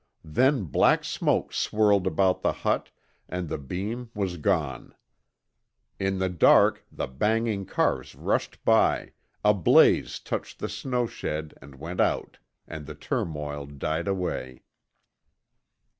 Then 0.25 0.63
black 0.63 1.03
smoke 1.03 1.53
swirled 1.53 2.07
about 2.07 2.41
the 2.41 2.51
hut 2.65 2.89
and 3.29 3.47
the 3.47 3.59
beam 3.59 4.09
was 4.15 4.37
gone. 4.37 4.95
In 5.99 6.17
the 6.17 6.27
dark, 6.27 6.83
the 6.91 7.05
banging 7.05 7.67
cars 7.67 8.15
rushed 8.15 8.65
by, 8.65 9.11
a 9.45 9.53
blaze 9.53 10.17
touched 10.19 10.57
the 10.57 10.69
snow 10.69 11.05
shed 11.05 11.53
and 11.61 11.75
went 11.75 11.99
out, 12.01 12.39
and 12.67 12.87
the 12.87 12.95
turmoil 12.95 13.67
died 13.67 14.07
away. 14.07 14.63